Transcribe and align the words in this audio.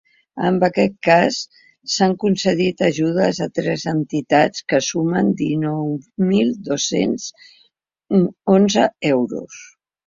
En 0.49 0.55
aquest 0.67 0.95
cas, 1.07 1.35
s’han 1.95 2.15
concedit 2.23 2.81
ajudes 2.89 3.41
a 3.47 3.49
tres 3.59 3.85
entitats 3.93 4.67
que 4.73 4.83
sumen 4.89 5.31
dinou 5.45 5.87
mil 6.33 6.53
dos-cents 6.71 7.31
onze 8.59 8.91
euros. 9.17 9.65